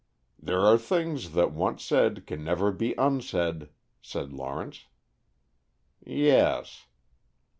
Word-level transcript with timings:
"There 0.41 0.61
are 0.61 0.79
things 0.79 1.33
that 1.33 1.51
once 1.53 1.83
said 1.85 2.25
can 2.25 2.43
never 2.43 2.71
be 2.71 2.95
unsaid," 2.97 3.69
said 4.01 4.33
Lawrence. 4.33 4.85
"Yes." 6.03 6.87